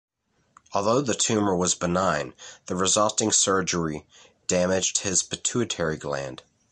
Although 0.73 1.01
the 1.01 1.13
tumor 1.13 1.55
was 1.55 1.75
benign, 1.75 2.33
the 2.65 2.75
resulting 2.75 3.31
surgery 3.31 4.07
damaged 4.47 5.01
his 5.03 5.21
pituitary 5.21 5.95
gland. 5.97 6.41